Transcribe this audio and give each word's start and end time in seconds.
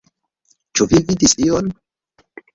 Ĉu 0.79 0.87
vi 0.95 1.01
vidis 1.11 1.37
ion? 1.51 1.71